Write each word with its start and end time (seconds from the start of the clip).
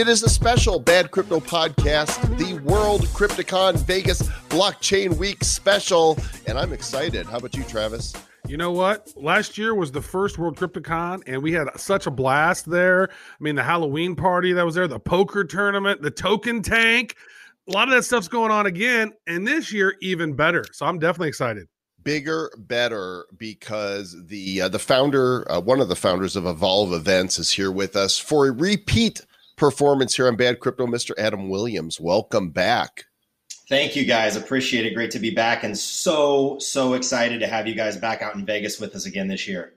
It 0.00 0.08
is 0.08 0.22
a 0.22 0.30
special 0.30 0.80
Bad 0.80 1.10
Crypto 1.10 1.40
podcast, 1.40 2.38
the 2.38 2.54
World 2.60 3.02
CryptoCon 3.08 3.76
Vegas 3.80 4.22
Blockchain 4.48 5.18
Week 5.18 5.44
special. 5.44 6.16
And 6.46 6.58
I'm 6.58 6.72
excited. 6.72 7.26
How 7.26 7.36
about 7.36 7.54
you, 7.54 7.64
Travis? 7.64 8.14
You 8.48 8.56
know 8.56 8.72
what? 8.72 9.12
Last 9.14 9.58
year 9.58 9.74
was 9.74 9.92
the 9.92 10.00
first 10.00 10.38
World 10.38 10.56
CryptoCon, 10.56 11.24
and 11.26 11.42
we 11.42 11.52
had 11.52 11.68
such 11.76 12.06
a 12.06 12.10
blast 12.10 12.70
there. 12.70 13.10
I 13.10 13.36
mean, 13.40 13.56
the 13.56 13.62
Halloween 13.62 14.16
party 14.16 14.54
that 14.54 14.64
was 14.64 14.74
there, 14.74 14.88
the 14.88 14.98
poker 14.98 15.44
tournament, 15.44 16.00
the 16.00 16.10
token 16.10 16.62
tank. 16.62 17.14
A 17.68 17.72
lot 17.72 17.86
of 17.86 17.92
that 17.92 18.04
stuff's 18.04 18.26
going 18.26 18.50
on 18.50 18.64
again, 18.64 19.12
and 19.26 19.46
this 19.46 19.70
year 19.70 19.96
even 20.00 20.32
better. 20.32 20.64
So 20.72 20.86
I'm 20.86 20.98
definitely 20.98 21.28
excited 21.28 21.68
bigger 22.02 22.50
better 22.56 23.26
because 23.36 24.16
the 24.28 24.62
uh, 24.62 24.68
the 24.68 24.78
founder 24.78 25.46
uh, 25.52 25.60
one 25.60 25.82
of 25.82 25.90
the 25.90 25.94
founders 25.94 26.34
of 26.34 26.46
evolve 26.46 26.94
events 26.94 27.38
is 27.38 27.50
here 27.50 27.70
with 27.70 27.94
us 27.94 28.16
for 28.16 28.46
a 28.46 28.52
repeat 28.52 29.20
performance 29.60 30.16
here 30.16 30.26
on 30.26 30.36
bad 30.36 30.58
crypto 30.58 30.86
mr 30.86 31.12
adam 31.18 31.50
williams. 31.50 32.00
Welcome 32.00 32.48
back. 32.48 33.04
Thank 33.68 33.94
you 33.94 34.06
guys. 34.06 34.34
Appreciate 34.34 34.86
it. 34.86 34.94
Great 34.94 35.10
to 35.10 35.18
be 35.18 35.30
back 35.30 35.62
and 35.64 35.76
so 35.76 36.58
so 36.58 36.94
excited 36.94 37.40
to 37.40 37.46
have 37.46 37.68
you 37.68 37.74
guys 37.74 37.98
back 37.98 38.22
out 38.22 38.34
in 38.34 38.46
vegas 38.46 38.80
with 38.80 38.96
us 38.96 39.04
again 39.04 39.28
this 39.28 39.46
year 39.46 39.74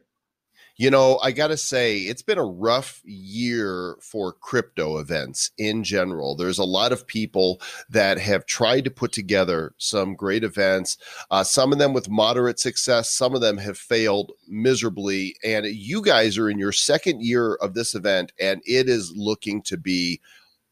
you 0.75 0.89
know, 0.89 1.19
I 1.21 1.31
got 1.31 1.47
to 1.47 1.57
say, 1.57 1.99
it's 1.99 2.23
been 2.23 2.39
a 2.39 2.43
rough 2.43 3.01
year 3.05 3.95
for 4.01 4.33
crypto 4.33 4.97
events 4.97 5.51
in 5.57 5.83
general. 5.83 6.35
There's 6.35 6.57
a 6.57 6.63
lot 6.63 6.91
of 6.91 7.05
people 7.05 7.61
that 7.89 8.17
have 8.17 8.47
tried 8.47 8.85
to 8.85 8.91
put 8.91 9.11
together 9.11 9.75
some 9.77 10.15
great 10.15 10.43
events, 10.43 10.97
uh, 11.29 11.43
some 11.43 11.71
of 11.71 11.77
them 11.77 11.93
with 11.93 12.09
moderate 12.09 12.59
success, 12.59 13.11
some 13.11 13.35
of 13.35 13.41
them 13.41 13.57
have 13.57 13.77
failed 13.77 14.31
miserably. 14.47 15.35
And 15.43 15.67
you 15.67 16.01
guys 16.01 16.39
are 16.39 16.49
in 16.49 16.57
your 16.57 16.71
second 16.71 17.21
year 17.21 17.53
of 17.55 17.75
this 17.75 17.93
event, 17.93 18.31
and 18.39 18.61
it 18.65 18.89
is 18.89 19.13
looking 19.15 19.61
to 19.63 19.77
be 19.77 20.21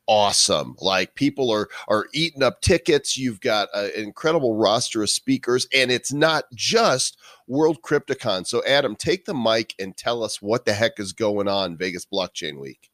awesome. 0.07 0.75
Like 0.79 1.15
people 1.15 1.51
are 1.51 1.69
are 1.87 2.07
eating 2.13 2.43
up 2.43 2.61
tickets. 2.61 3.17
You've 3.17 3.41
got 3.41 3.69
an 3.73 3.91
incredible 3.95 4.55
roster 4.55 5.01
of 5.03 5.09
speakers, 5.09 5.67
and 5.73 5.91
it's 5.91 6.13
not 6.13 6.45
just 6.53 7.17
World 7.47 7.81
CryptoCon. 7.81 8.47
So, 8.47 8.63
Adam, 8.65 8.95
take 8.95 9.25
the 9.25 9.33
mic 9.33 9.73
and 9.79 9.95
tell 9.95 10.23
us 10.23 10.41
what 10.41 10.65
the 10.65 10.73
heck 10.73 10.99
is 10.99 11.13
going 11.13 11.47
on 11.47 11.77
Vegas 11.77 12.05
Blockchain 12.05 12.59
Week. 12.59 12.89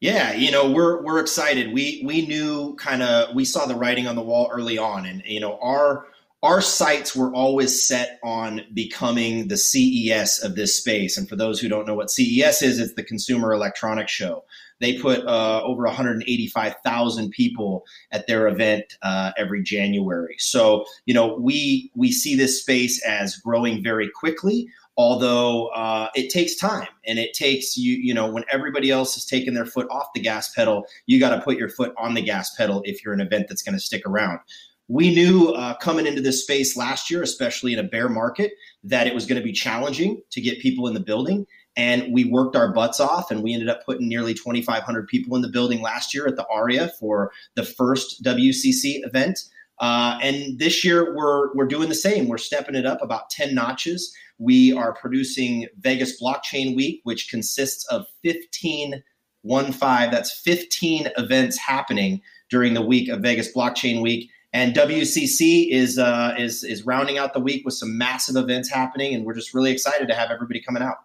Yeah, 0.00 0.34
you 0.34 0.50
know 0.50 0.70
we're 0.70 1.02
we're 1.02 1.20
excited. 1.20 1.72
We 1.72 2.02
we 2.04 2.26
knew 2.26 2.74
kind 2.76 3.02
of 3.02 3.34
we 3.34 3.44
saw 3.44 3.64
the 3.64 3.74
writing 3.74 4.06
on 4.06 4.14
the 4.14 4.22
wall 4.22 4.50
early 4.52 4.76
on, 4.76 5.06
and 5.06 5.22
you 5.24 5.40
know 5.40 5.58
our 5.60 6.06
our 6.42 6.60
sights 6.60 7.16
were 7.16 7.34
always 7.34 7.86
set 7.86 8.18
on 8.22 8.60
becoming 8.74 9.48
the 9.48 9.56
CES 9.56 10.42
of 10.42 10.54
this 10.54 10.76
space. 10.76 11.16
And 11.16 11.28
for 11.28 11.34
those 11.36 11.58
who 11.58 11.68
don't 11.68 11.86
know 11.86 11.94
what 11.94 12.10
CES 12.10 12.62
is, 12.62 12.78
it's 12.78 12.94
the 12.94 13.02
Consumer 13.02 13.52
Electronics 13.52 14.12
Show. 14.12 14.44
They 14.78 14.98
put 14.98 15.26
uh, 15.26 15.62
over 15.64 15.84
185,000 15.84 17.30
people 17.30 17.84
at 18.12 18.26
their 18.26 18.46
event 18.48 18.84
uh, 19.02 19.32
every 19.38 19.62
January. 19.62 20.36
So 20.38 20.84
you 21.06 21.14
know 21.14 21.38
we 21.40 21.90
we 21.94 22.12
see 22.12 22.34
this 22.34 22.60
space 22.60 23.02
as 23.04 23.36
growing 23.36 23.82
very 23.82 24.10
quickly. 24.10 24.68
Although 24.98 25.68
uh, 25.68 26.08
it 26.14 26.30
takes 26.30 26.56
time 26.56 26.88
and 27.06 27.18
it 27.18 27.34
takes 27.34 27.76
you, 27.76 27.96
you 27.96 28.14
know, 28.14 28.30
when 28.30 28.44
everybody 28.50 28.90
else 28.90 29.14
is 29.18 29.26
taking 29.26 29.52
their 29.52 29.66
foot 29.66 29.86
off 29.90 30.06
the 30.14 30.20
gas 30.20 30.54
pedal, 30.54 30.86
you 31.04 31.20
got 31.20 31.36
to 31.36 31.40
put 31.42 31.58
your 31.58 31.68
foot 31.68 31.92
on 31.98 32.14
the 32.14 32.22
gas 32.22 32.54
pedal 32.54 32.80
if 32.86 33.04
you're 33.04 33.12
an 33.12 33.20
event 33.20 33.46
that's 33.46 33.62
going 33.62 33.74
to 33.74 33.80
stick 33.80 34.06
around 34.06 34.40
we 34.88 35.14
knew 35.14 35.48
uh, 35.50 35.74
coming 35.78 36.06
into 36.06 36.20
this 36.20 36.42
space 36.42 36.76
last 36.76 37.10
year, 37.10 37.22
especially 37.22 37.72
in 37.72 37.78
a 37.78 37.84
bear 37.84 38.08
market, 38.08 38.52
that 38.84 39.06
it 39.06 39.14
was 39.14 39.26
going 39.26 39.40
to 39.40 39.44
be 39.44 39.52
challenging 39.52 40.22
to 40.30 40.40
get 40.40 40.60
people 40.60 40.86
in 40.86 40.94
the 40.94 41.00
building. 41.00 41.46
And 41.76 42.12
we 42.12 42.24
worked 42.24 42.56
our 42.56 42.72
butts 42.72 43.00
off, 43.00 43.30
and 43.30 43.42
we 43.42 43.52
ended 43.52 43.68
up 43.68 43.84
putting 43.84 44.08
nearly 44.08 44.32
2,500 44.32 45.08
people 45.08 45.36
in 45.36 45.42
the 45.42 45.48
building 45.48 45.82
last 45.82 46.14
year 46.14 46.26
at 46.26 46.36
the 46.36 46.46
ARIA 46.46 46.90
for 46.98 47.32
the 47.54 47.64
first 47.64 48.22
WCC 48.22 49.04
event. 49.04 49.38
Uh, 49.78 50.18
and 50.22 50.58
this 50.58 50.82
year 50.82 51.14
we're 51.14 51.54
we're 51.54 51.66
doing 51.66 51.90
the 51.90 51.94
same. 51.94 52.28
We're 52.28 52.38
stepping 52.38 52.76
it 52.76 52.86
up 52.86 53.02
about 53.02 53.28
10 53.28 53.54
notches. 53.54 54.14
We 54.38 54.72
are 54.72 54.94
producing 54.94 55.66
Vegas 55.78 56.20
Blockchain 56.20 56.74
Week, 56.74 57.00
which 57.04 57.28
consists 57.28 57.84
of 57.88 58.06
15 58.22 59.02
one 59.42 59.70
five. 59.70 60.10
That's 60.10 60.40
15 60.40 61.08
events 61.16 61.58
happening 61.58 62.20
during 62.50 62.74
the 62.74 62.82
week 62.82 63.08
of 63.08 63.20
Vegas 63.20 63.52
Blockchain 63.52 64.02
Week. 64.02 64.28
And 64.56 64.74
WCC 64.74 65.68
is 65.70 65.98
uh, 65.98 66.34
is 66.38 66.64
is 66.64 66.86
rounding 66.86 67.18
out 67.18 67.34
the 67.34 67.40
week 67.40 67.66
with 67.66 67.74
some 67.74 67.98
massive 67.98 68.36
events 68.36 68.70
happening, 68.70 69.14
and 69.14 69.22
we're 69.22 69.34
just 69.34 69.52
really 69.52 69.70
excited 69.70 70.08
to 70.08 70.14
have 70.14 70.30
everybody 70.30 70.62
coming 70.62 70.82
out. 70.82 70.96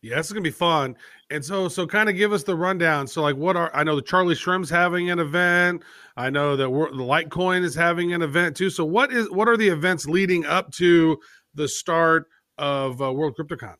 Yeah, 0.00 0.16
this 0.16 0.28
is 0.28 0.32
gonna 0.32 0.42
be 0.42 0.50
fun. 0.50 0.96
And 1.28 1.44
so, 1.44 1.68
so 1.68 1.86
kind 1.86 2.08
of 2.08 2.16
give 2.16 2.32
us 2.32 2.44
the 2.44 2.56
rundown. 2.56 3.06
So, 3.06 3.20
like, 3.20 3.36
what 3.36 3.56
are 3.56 3.70
I 3.74 3.84
know 3.84 3.94
the 3.94 4.00
Charlie 4.00 4.36
Shrem's 4.36 4.70
having 4.70 5.10
an 5.10 5.18
event. 5.18 5.82
I 6.16 6.30
know 6.30 6.56
that 6.56 6.70
we're, 6.70 6.90
the 6.92 7.02
Litecoin 7.02 7.62
is 7.62 7.74
having 7.74 8.14
an 8.14 8.22
event 8.22 8.56
too. 8.56 8.70
So, 8.70 8.86
what 8.86 9.12
is 9.12 9.30
what 9.30 9.48
are 9.48 9.58
the 9.58 9.68
events 9.68 10.06
leading 10.06 10.46
up 10.46 10.72
to 10.76 11.18
the 11.52 11.68
start 11.68 12.24
of 12.56 13.02
uh, 13.02 13.12
World 13.12 13.36
CryptoCon? 13.38 13.74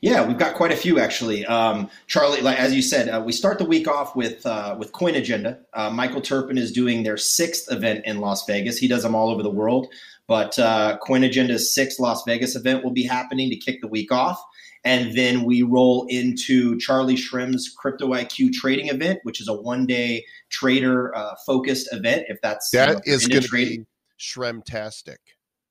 Yeah, 0.00 0.26
we've 0.26 0.38
got 0.38 0.54
quite 0.54 0.72
a 0.72 0.76
few 0.76 0.98
actually. 0.98 1.46
Um, 1.46 1.90
Charlie, 2.06 2.40
like 2.40 2.58
as 2.58 2.74
you 2.74 2.82
said, 2.82 3.08
uh, 3.08 3.22
we 3.24 3.32
start 3.32 3.58
the 3.58 3.64
week 3.64 3.88
off 3.88 4.14
with 4.14 4.44
uh, 4.44 4.76
with 4.78 4.92
Coin 4.92 5.14
Agenda. 5.14 5.60
Uh, 5.72 5.90
Michael 5.90 6.20
Terpin 6.20 6.58
is 6.58 6.72
doing 6.72 7.02
their 7.02 7.16
sixth 7.16 7.70
event 7.72 8.04
in 8.04 8.20
Las 8.20 8.44
Vegas. 8.46 8.76
He 8.78 8.88
does 8.88 9.02
them 9.02 9.14
all 9.14 9.30
over 9.30 9.42
the 9.42 9.50
world, 9.50 9.88
but 10.26 10.58
uh, 10.58 10.98
Coin 10.98 11.22
Agenda's 11.22 11.74
sixth 11.74 11.98
Las 11.98 12.22
Vegas 12.26 12.56
event 12.56 12.84
will 12.84 12.92
be 12.92 13.04
happening 13.04 13.50
to 13.50 13.56
kick 13.56 13.80
the 13.80 13.88
week 13.88 14.12
off, 14.12 14.42
and 14.84 15.16
then 15.16 15.44
we 15.44 15.62
roll 15.62 16.06
into 16.08 16.78
Charlie 16.78 17.16
Shrem's 17.16 17.68
Crypto 17.68 18.08
IQ 18.08 18.52
trading 18.52 18.88
event, 18.88 19.20
which 19.22 19.40
is 19.40 19.48
a 19.48 19.54
one 19.54 19.86
day 19.86 20.24
trader 20.50 21.16
uh, 21.16 21.34
focused 21.46 21.88
event. 21.92 22.26
If 22.28 22.40
that's 22.42 22.70
that 22.70 22.88
you 22.88 22.94
know, 22.94 23.00
is 23.04 23.26
going 23.26 23.42
to 23.42 23.50
be 23.50 23.86
Shremtastic. 24.18 25.16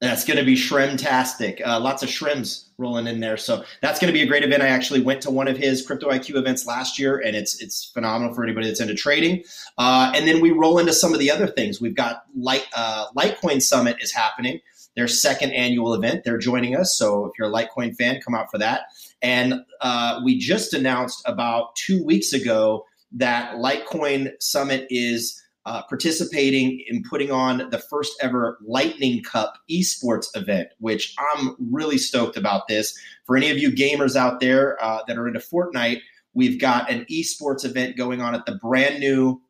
That's 0.02 0.26
going 0.26 0.38
to 0.38 0.44
be 0.44 0.56
Shremtastic. 0.56 1.66
Uh, 1.66 1.80
lots 1.80 2.04
of 2.04 2.10
Shrems 2.10 2.66
rolling 2.78 3.08
in 3.08 3.22
there. 3.22 3.38
So 3.38 3.64
that's 3.82 4.00
going 4.00 4.12
to 4.12 4.14
be 4.14 4.22
a 4.22 4.26
great 4.26 4.44
event. 4.44 4.62
I 4.62 4.68
actually 4.68 5.02
went 5.02 5.22
to 5.22 5.32
one 5.32 5.48
of 5.48 5.58
his 5.58 5.86
Crypto 5.86 6.10
IQ 6.10 6.36
events 6.36 6.68
last 6.68 7.00
year, 7.00 7.20
and 7.20 7.36
it's 7.38 7.62
it's 7.62 7.86
phenomenal 7.86 8.34
for 8.34 8.44
anybody 8.44 8.68
that's 8.68 8.82
into 8.82 8.96
trading. 8.96 9.44
Uh, 9.78 10.12
and 10.14 10.28
then 10.28 10.42
we 10.42 10.52
roll 10.52 10.78
into 10.78 10.92
some 10.92 11.14
of 11.14 11.20
the 11.20 11.32
other 11.32 11.48
things. 11.48 11.80
We've 11.80 11.96
got 11.96 12.24
Light 12.36 12.66
uh, 12.76 13.08
Litecoin 13.18 13.62
Summit 13.62 13.98
is 14.02 14.12
happening. 14.12 14.60
Their 14.96 15.08
second 15.08 15.54
annual 15.54 15.94
event. 15.94 16.24
They're 16.24 16.38
joining 16.38 16.76
us. 16.76 16.98
So 16.98 17.26
if 17.26 17.32
you're 17.40 17.48
a 17.48 17.52
Litecoin 17.52 17.96
fan, 17.96 18.20
come 18.22 18.36
out 18.36 18.52
for 18.52 18.58
that. 18.60 18.82
And 19.22 19.66
uh, 19.82 20.20
we 20.24 20.38
just 20.38 20.74
announced 20.74 21.24
about 21.26 21.76
two 21.76 22.04
weeks 22.04 22.34
ago 22.34 22.86
that 23.14 23.56
Litecoin 23.56 24.32
Summit 24.40 24.86
is 24.90 25.42
uh, 25.66 25.82
participating 25.84 26.84
in 26.88 27.04
putting 27.04 27.32
on 27.32 27.70
the 27.70 27.80
first 27.80 28.14
ever 28.22 28.58
Lightning 28.66 29.24
Cup 29.24 29.58
esports 29.72 30.28
event, 30.36 30.70
which 30.80 31.16
I'm 31.18 31.56
really 31.72 31.98
stoked 31.98 32.38
about 32.38 32.68
this. 32.68 32.98
For 33.26 33.38
any 33.38 33.50
of 33.50 33.58
you 33.58 33.72
gamers 33.72 34.16
out 34.16 34.40
there 34.40 34.84
uh, 34.84 35.02
that 35.08 35.18
are 35.18 35.28
into 35.28 35.40
Fortnite, 35.40 36.00
we've 36.34 36.60
got 36.60 36.90
an 36.92 37.06
esports 37.10 37.64
event 37.64 37.96
going 37.96 38.22
on 38.22 38.36
at 38.36 38.46
the 38.46 38.56
brand 38.56 39.00
new 39.00 39.42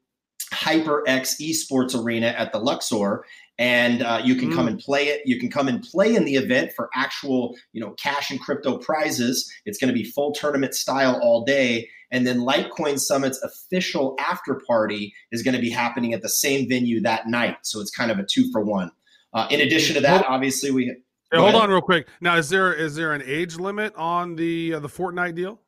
HyperX 0.54 1.40
esports 1.42 2.00
arena 2.00 2.28
at 2.28 2.52
the 2.52 2.60
Luxor 2.60 3.24
and 3.60 4.02
uh, 4.02 4.20
you 4.24 4.36
can 4.36 4.50
mm. 4.50 4.56
come 4.56 4.68
and 4.68 4.80
play 4.80 5.08
it. 5.08 5.22
You 5.26 5.40
can 5.40 5.50
come 5.50 5.68
and 5.68 5.84
play 5.84 6.16
in 6.16 6.26
the 6.26 6.36
event 6.36 6.72
for 6.76 6.90
actual, 6.96 7.56
you 7.72 7.82
know, 7.82 7.92
cash 7.92 8.32
and 8.32 8.40
crypto 8.40 8.78
prizes. 8.78 9.52
It's 9.66 9.78
going 9.78 9.90
to 9.90 9.94
be 9.94 10.04
full 10.04 10.32
tournament 10.32 10.74
style 10.74 11.20
all 11.22 11.44
day. 11.44 11.88
And 12.14 12.26
then 12.26 12.40
Litecoin 12.40 13.00
Summit's 13.00 13.42
official 13.44 14.16
after 14.20 14.62
party 14.66 15.14
is 15.32 15.42
going 15.42 15.56
to 15.56 15.62
be 15.62 15.72
happening 15.72 16.14
at 16.14 16.22
the 16.22 16.30
same 16.30 16.70
venue 16.70 17.02
that 17.02 17.28
night. 17.28 17.58
So 17.64 17.82
it's 17.82 17.92
kind 17.92 18.12
of 18.12 18.20
a 18.20 18.24
two 18.24 18.50
for 18.52 18.62
one. 18.62 18.92
Uh, 19.34 19.48
in 19.50 19.60
addition 19.62 19.96
to 19.96 20.02
that, 20.02 20.24
obviously 20.28 20.72
we. 20.72 20.86
Hey, 21.32 21.40
hold 21.40 21.56
on 21.56 21.72
real 21.72 21.82
quick. 21.82 22.08
Now, 22.22 22.38
is 22.38 22.48
there 22.48 22.72
is 22.72 22.96
there 22.96 23.14
an 23.14 23.24
age 23.26 23.56
limit 23.56 23.96
on 23.96 24.36
the 24.36 24.76
uh, 24.76 24.80
the 24.80 24.88
Fortnite 24.88 25.34
deal? 25.34 25.60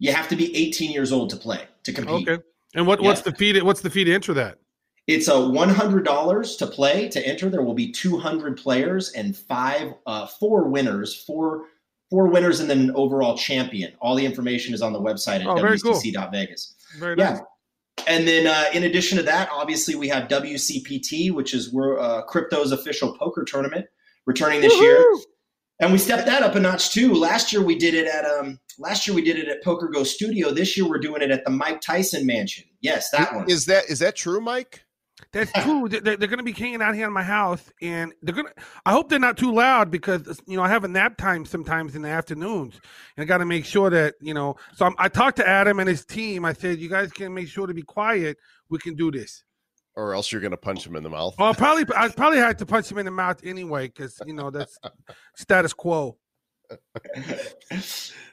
You 0.00 0.12
have 0.12 0.28
to 0.28 0.36
be 0.36 0.54
18 0.56 0.90
years 0.90 1.12
old 1.12 1.30
to 1.30 1.36
play 1.36 1.62
to 1.84 1.92
compete. 1.92 2.28
Okay. 2.28 2.42
And 2.74 2.86
what, 2.86 3.00
what's 3.00 3.22
the 3.22 3.32
fee? 3.32 3.52
To, 3.52 3.62
what's 3.62 3.80
the 3.80 3.90
fee 3.90 4.02
to 4.02 4.12
enter 4.12 4.34
that? 4.34 4.58
It's 5.06 5.28
a 5.28 5.32
$100 5.32 6.58
to 6.58 6.66
play 6.66 7.08
to 7.08 7.26
enter. 7.26 7.50
There 7.50 7.62
will 7.62 7.74
be 7.74 7.92
200 7.92 8.56
players 8.56 9.12
and 9.12 9.36
five, 9.36 9.92
uh, 10.06 10.26
four 10.26 10.68
winners, 10.68 11.14
four, 11.14 11.66
four 12.10 12.28
winners, 12.28 12.60
and 12.60 12.68
then 12.68 12.80
an 12.80 12.92
overall 12.94 13.36
champion. 13.36 13.92
All 14.00 14.14
the 14.14 14.24
information 14.24 14.74
is 14.74 14.82
on 14.82 14.92
the 14.92 15.00
website 15.00 15.40
at 15.40 15.46
oh, 15.46 15.56
wcc.vegas. 15.56 16.74
Very 16.98 17.16
yeah. 17.18 17.30
Nice. 17.30 17.40
And 18.06 18.26
then, 18.26 18.46
uh, 18.46 18.64
in 18.72 18.84
addition 18.84 19.18
to 19.18 19.24
that, 19.24 19.48
obviously 19.52 19.94
we 19.94 20.08
have 20.08 20.28
WCPT, 20.28 21.32
which 21.32 21.54
is 21.54 21.74
uh, 21.74 22.22
crypto's 22.22 22.72
official 22.72 23.16
poker 23.16 23.44
tournament, 23.44 23.86
returning 24.26 24.60
this 24.60 24.72
Woo-hoo! 24.72 24.84
year. 24.84 25.06
And 25.80 25.92
we 25.92 25.98
stepped 25.98 26.26
that 26.26 26.42
up 26.42 26.54
a 26.54 26.60
notch 26.60 26.90
too. 26.90 27.14
Last 27.14 27.52
year 27.52 27.62
we 27.62 27.76
did 27.76 27.94
it 27.94 28.06
at 28.06 28.24
um, 28.24 28.60
last 28.78 29.06
year 29.06 29.14
we 29.14 29.22
did 29.22 29.38
it 29.38 29.48
at 29.48 29.62
Poker 29.62 29.88
Go 29.88 30.04
Studio. 30.04 30.50
This 30.52 30.76
year 30.76 30.88
we're 30.88 30.98
doing 30.98 31.22
it 31.22 31.30
at 31.30 31.44
the 31.44 31.50
Mike 31.50 31.80
Tyson 31.80 32.26
Mansion. 32.26 32.64
Yes, 32.80 33.10
that 33.10 33.34
one. 33.34 33.50
Is 33.50 33.66
that 33.66 33.84
is 33.88 33.98
that 33.98 34.14
true, 34.14 34.40
Mike? 34.40 34.84
That's 35.32 35.52
true. 35.62 35.88
they're, 35.88 36.00
they're 36.00 36.16
going 36.16 36.38
to 36.38 36.44
be 36.44 36.52
hanging 36.52 36.82
out 36.82 36.94
here 36.94 37.06
in 37.06 37.12
my 37.12 37.22
house, 37.22 37.70
and 37.80 38.12
they're 38.22 38.34
going 38.34 38.48
to. 38.48 38.54
I 38.84 38.92
hope 38.92 39.08
they're 39.08 39.18
not 39.18 39.36
too 39.36 39.52
loud 39.52 39.90
because 39.90 40.40
you 40.46 40.56
know 40.56 40.62
I 40.62 40.68
have 40.68 40.84
a 40.84 40.88
nap 40.88 41.16
time 41.16 41.44
sometimes 41.44 41.94
in 41.94 42.02
the 42.02 42.08
afternoons, 42.08 42.80
and 43.16 43.22
I 43.22 43.24
got 43.24 43.38
to 43.38 43.44
make 43.44 43.64
sure 43.64 43.90
that 43.90 44.14
you 44.20 44.34
know. 44.34 44.56
So 44.74 44.86
I'm, 44.86 44.94
I 44.98 45.08
talked 45.08 45.36
to 45.36 45.48
Adam 45.48 45.78
and 45.78 45.88
his 45.88 46.04
team. 46.04 46.44
I 46.44 46.52
said, 46.52 46.78
"You 46.78 46.88
guys 46.88 47.12
can 47.12 47.32
make 47.32 47.48
sure 47.48 47.66
to 47.66 47.74
be 47.74 47.82
quiet. 47.82 48.38
We 48.68 48.78
can 48.78 48.96
do 48.96 49.10
this." 49.10 49.44
Or 49.96 50.14
else 50.14 50.32
you're 50.32 50.40
going 50.40 50.50
to 50.50 50.56
punch 50.56 50.84
him 50.84 50.96
in 50.96 51.04
the 51.04 51.10
mouth. 51.10 51.36
Well, 51.38 51.54
probably 51.54 51.84
I 51.96 52.08
probably 52.08 52.38
had 52.38 52.58
to 52.58 52.66
punch 52.66 52.90
him 52.90 52.98
in 52.98 53.04
the 53.04 53.12
mouth 53.12 53.40
anyway 53.44 53.86
because 53.86 54.20
you 54.26 54.34
know 54.34 54.50
that's 54.50 54.76
status 55.36 55.72
quo. 55.72 56.16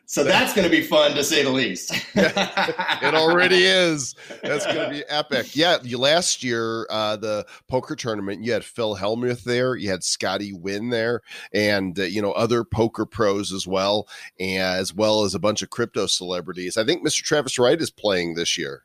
so 0.06 0.24
that's 0.24 0.54
going 0.54 0.66
to 0.66 0.70
be 0.70 0.82
fun 0.82 1.14
to 1.14 1.24
say 1.24 1.44
the 1.44 1.50
least. 1.50 1.94
it 2.16 3.16
already 3.16 3.64
is. 3.64 4.16
That's 4.44 4.66
going 4.66 4.90
to 4.90 4.90
be 4.90 5.04
epic. 5.08 5.56
Yeah, 5.56 5.78
you, 5.84 5.98
last 5.98 6.44
year 6.44 6.88
uh, 6.90 7.18
the 7.18 7.46
poker 7.68 7.96
tournament, 7.96 8.44
you 8.44 8.52
had 8.52 8.64
Phil 8.64 8.96
Hellmuth 8.96 9.44
there, 9.44 9.76
you 9.76 9.90
had 9.90 10.04
Scotty 10.04 10.54
Nguyen 10.54 10.92
there, 10.92 11.22
and 11.54 11.98
uh, 12.00 12.04
you 12.04 12.22
know 12.22 12.32
other 12.34 12.64
poker 12.64 13.06
pros 13.06 13.52
as 13.52 13.68
well, 13.68 14.08
as 14.40 14.94
well 14.94 15.24
as 15.24 15.36
a 15.36 15.40
bunch 15.40 15.62
of 15.62 15.70
crypto 15.70 16.06
celebrities. 16.06 16.78
I 16.78 16.86
think 16.86 17.06
Mr. 17.06 17.22
Travis 17.22 17.58
Wright 17.58 17.82
is 17.82 17.92
playing 17.92 18.36
this 18.36 18.58
year. 18.58 18.84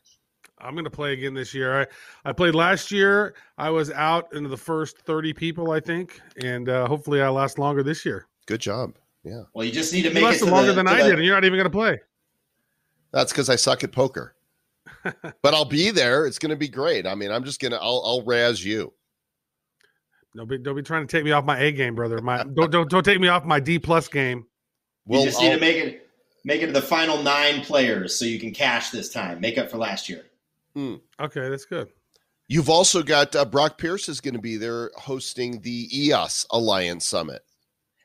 I'm 0.59 0.75
going 0.75 0.85
to 0.85 0.91
play 0.91 1.13
again 1.13 1.35
this 1.35 1.53
year. 1.53 1.83
I, 1.83 1.87
I 2.31 2.33
played 2.33 2.55
last 2.55 2.91
year. 2.91 3.35
I 3.59 3.69
was 3.71 3.91
out 3.91 4.33
into 4.33 4.49
the 4.49 4.57
first 4.57 4.99
30 4.99 5.35
people, 5.35 5.71
I 5.71 5.81
think, 5.81 6.21
and 6.43 6.69
uh, 6.69 6.87
hopefully 6.87 7.21
I 7.21 7.29
last 7.29 7.59
longer 7.59 7.83
this 7.83 8.07
year. 8.07 8.27
Good 8.47 8.61
job. 8.61 8.95
Yeah. 9.27 9.43
Well, 9.55 9.67
you 9.67 9.73
just 9.73 9.93
need 9.93 10.03
to 10.03 10.11
make 10.11 10.23
you 10.23 10.47
it 10.47 10.51
longer 10.51 10.69
the, 10.69 10.75
than 10.75 10.87
I 10.87 10.99
the, 11.03 11.09
did, 11.09 11.15
and 11.15 11.25
you're 11.25 11.35
not 11.35 11.45
even 11.45 11.57
going 11.59 11.65
to 11.65 11.71
play. 11.71 11.99
That's 13.13 13.33
because 13.33 13.51
I 13.51 13.57
suck 13.57 13.83
at 13.83 13.91
poker. 13.91 14.37
but 15.03 15.53
I'll 15.53 15.65
be 15.65 15.91
there. 15.91 16.27
It's 16.27 16.39
going 16.39 16.51
to 16.51 16.57
be 16.57 16.69
great. 16.69 17.09
I 17.09 17.17
mean, 17.17 17.33
I'm 17.33 17.43
just 17.43 17.61
gonna. 17.61 17.77
I'll 17.77 18.03
I'll 18.05 18.23
razz 18.25 18.65
you. 18.65 18.93
Don't 20.37 20.49
be 20.49 20.59
don't 20.59 20.77
be 20.77 20.83
trying 20.83 21.05
to 21.05 21.11
take 21.11 21.25
me 21.25 21.33
off 21.33 21.45
my 21.45 21.59
A 21.59 21.73
game, 21.73 21.97
brother. 21.97 22.21
My 22.21 22.45
don't 22.55 22.71
don't 22.71 22.89
don't 22.89 23.03
take 23.03 23.19
me 23.19 23.27
off 23.27 23.45
my 23.45 23.59
D 23.59 23.81
plus 23.81 24.07
game. 24.07 24.47
Well, 25.07 25.21
you 25.21 25.27
just 25.27 25.41
need 25.41 25.49
I'll, 25.49 25.55
to 25.55 25.61
make 25.61 25.77
it 25.77 26.09
make 26.45 26.63
it 26.63 26.67
to 26.67 26.73
the 26.73 26.83
final 26.83 27.21
nine 27.21 27.63
players 27.63 28.17
so 28.17 28.25
you 28.25 28.39
can 28.39 28.53
cash 28.53 28.91
this 28.91 29.13
time. 29.13 29.41
Make 29.41 29.59
up 29.59 29.71
for 29.71 29.79
last 29.79 30.09
year. 30.09 30.27
Mm. 30.77 31.01
Okay, 31.19 31.49
that's 31.49 31.65
good. 31.65 31.89
You've 32.47 32.71
also 32.71 33.03
got 33.03 33.35
uh, 33.35 33.45
Brock 33.45 33.77
Pierce 33.77 34.09
is 34.09 34.21
going 34.21 34.35
to 34.35 34.41
be 34.41 34.57
there 34.57 34.93
hosting 34.95 35.61
the 35.63 35.89
EOS 35.93 36.47
Alliance 36.51 37.05
Summit. 37.05 37.43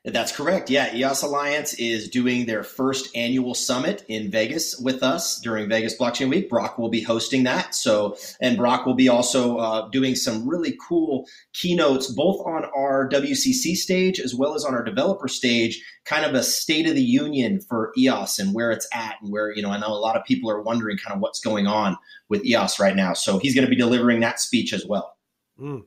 That's 0.03 0.35
correct. 0.35 0.71
Yeah, 0.71 0.95
EOS 0.95 1.21
Alliance 1.21 1.75
is 1.75 2.09
doing 2.09 2.47
their 2.47 2.63
first 2.63 3.15
annual 3.15 3.53
summit 3.53 4.03
in 4.07 4.31
Vegas 4.31 4.79
with 4.79 5.03
us 5.03 5.39
during 5.39 5.69
Vegas 5.69 5.95
Blockchain 5.95 6.27
Week. 6.27 6.49
Brock 6.49 6.79
will 6.79 6.89
be 6.89 7.03
hosting 7.03 7.43
that. 7.43 7.75
So, 7.75 8.17
and 8.41 8.57
Brock 8.57 8.87
will 8.87 8.95
be 8.95 9.09
also 9.09 9.57
uh, 9.57 9.89
doing 9.89 10.15
some 10.15 10.49
really 10.49 10.75
cool 10.87 11.27
keynotes, 11.53 12.11
both 12.11 12.43
on 12.47 12.65
our 12.75 13.07
WCC 13.09 13.75
stage 13.75 14.19
as 14.19 14.33
well 14.33 14.55
as 14.55 14.65
on 14.65 14.73
our 14.73 14.83
developer 14.83 15.27
stage. 15.27 15.79
Kind 16.05 16.25
of 16.25 16.33
a 16.33 16.41
state 16.41 16.89
of 16.89 16.95
the 16.95 17.03
union 17.03 17.61
for 17.69 17.93
EOS 17.95 18.39
and 18.39 18.55
where 18.55 18.71
it's 18.71 18.87
at, 18.91 19.17
and 19.21 19.31
where 19.31 19.51
you 19.55 19.61
know 19.61 19.69
I 19.69 19.79
know 19.79 19.89
a 19.89 20.01
lot 20.01 20.17
of 20.17 20.25
people 20.25 20.49
are 20.49 20.63
wondering 20.63 20.97
kind 20.97 21.13
of 21.13 21.21
what's 21.21 21.39
going 21.39 21.67
on 21.67 21.95
with 22.27 22.43
EOS 22.43 22.79
right 22.79 22.95
now. 22.95 23.13
So 23.13 23.37
he's 23.37 23.53
going 23.53 23.65
to 23.65 23.69
be 23.69 23.75
delivering 23.75 24.21
that 24.21 24.39
speech 24.39 24.73
as 24.73 24.83
well. 24.83 25.15
Mm. 25.59 25.83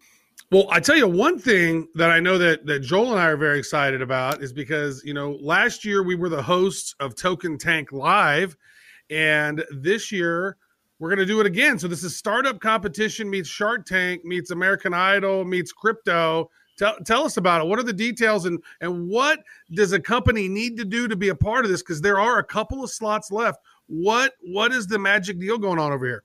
Well, 0.51 0.67
I 0.71 0.79
tell 0.79 0.97
you 0.97 1.09
one 1.09 1.39
thing 1.39 1.89
that 1.95 2.11
I 2.11 2.21
know 2.21 2.39
that 2.39 2.67
that 2.67 2.81
Joel 2.81 3.13
and 3.13 3.21
I 3.21 3.27
are 3.27 3.37
very 3.37 3.59
excited 3.59 4.03
about 4.03 4.43
is 4.43 4.53
because 4.53 5.03
you 5.05 5.15
know 5.15 5.33
last 5.41 5.85
year 5.85 6.03
we 6.03 6.15
were 6.15 6.29
the 6.29 6.43
hosts 6.43 6.95
of 7.01 7.17
Token 7.17 7.59
Tank 7.59 7.93
Live, 7.93 8.57
and 9.11 9.65
this 9.71 10.13
year 10.13 10.57
we're 10.99 11.09
going 11.09 11.19
to 11.19 11.27
do 11.27 11.41
it 11.41 11.47
again. 11.47 11.79
So 11.79 11.89
this 11.89 12.05
is 12.05 12.17
startup 12.17 12.61
competition 12.61 13.29
meets 13.29 13.49
Shark 13.49 13.87
Tank 13.87 14.25
meets 14.25 14.51
American 14.51 14.95
Idol 14.95 15.45
meets 15.45 15.73
crypto. 15.73 16.51
Tell, 16.77 16.97
tell 17.05 17.25
us 17.25 17.37
about 17.37 17.61
it. 17.63 17.69
What 17.69 17.79
are 17.79 17.85
the 17.85 17.93
details 17.93 18.45
and 18.45 18.63
and 18.81 19.09
what 19.09 19.41
does 19.73 19.93
a 19.93 20.01
company 20.01 20.47
need 20.47 20.77
to 20.77 20.85
do 20.85 21.09
to 21.09 21.17
be 21.17 21.31
a 21.31 21.35
part 21.35 21.65
of 21.65 21.71
this? 21.71 21.83
Because 21.83 22.01
there 22.01 22.21
are 22.21 22.39
a 22.39 22.45
couple 22.45 22.85
of 22.85 22.91
slots 22.91 23.33
left. 23.33 23.61
What 23.87 24.35
what 24.41 24.73
is 24.73 24.87
the 24.87 24.99
magic 24.99 25.41
deal 25.41 25.59
going 25.59 25.79
on 25.79 25.91
over 25.91 26.07
here? 26.07 26.23